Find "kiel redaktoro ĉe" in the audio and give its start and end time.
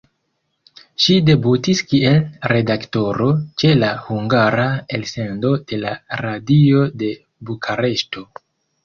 1.91-3.71